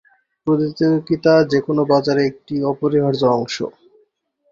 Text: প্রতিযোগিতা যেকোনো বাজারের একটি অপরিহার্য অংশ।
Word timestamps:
প্রতিযোগিতা 0.47 1.33
যেকোনো 1.51 1.81
বাজারের 1.91 2.27
একটি 2.31 2.55
অপরিহার্য 2.71 3.21
অংশ। 3.37 3.55